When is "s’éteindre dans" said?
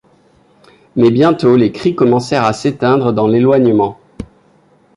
2.53-3.27